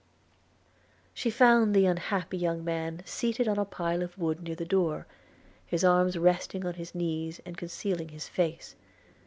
[1.13, 5.05] She found the unhappy young man seated on a pile of wood near the door,
[5.67, 8.75] his arms resting on his knees and concealing his face.